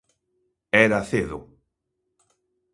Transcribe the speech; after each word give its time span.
Era 0.85 0.99
cedo. 1.11 1.39